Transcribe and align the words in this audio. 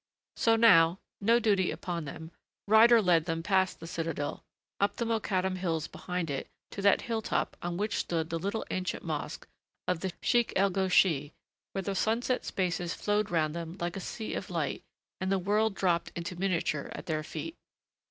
So 0.35 0.55
now, 0.55 0.97
no 1.19 1.37
duty 1.39 1.69
upon 1.69 2.05
them, 2.05 2.31
Ryder 2.67 3.03
led 3.03 3.25
them 3.25 3.43
past 3.43 3.79
the 3.79 3.85
Citadel, 3.85 4.43
up 4.79 4.95
the 4.95 5.05
Mokattam 5.05 5.57
hills 5.57 5.85
behind 5.85 6.31
it, 6.31 6.47
to 6.71 6.81
that 6.81 7.01
hilltop 7.01 7.55
on 7.61 7.77
which 7.77 7.97
stood 7.97 8.31
the 8.31 8.39
little 8.39 8.65
ancient 8.71 9.03
mosque 9.03 9.47
of 9.87 9.99
the 9.99 10.11
Sheykh 10.23 10.53
el 10.55 10.71
Gauchy, 10.71 11.33
where 11.73 11.83
the 11.83 11.93
sunset 11.93 12.45
spaces 12.45 12.95
flowed 12.95 13.29
round 13.29 13.53
them 13.53 13.77
like 13.79 13.95
a 13.95 13.99
sea 13.99 14.33
of 14.33 14.49
light 14.49 14.81
and 15.19 15.31
the 15.31 15.37
world 15.37 15.75
dropped 15.75 16.11
into 16.15 16.35
miniature 16.35 16.89
at 16.95 17.05
their 17.05 17.21
feet. 17.21 17.55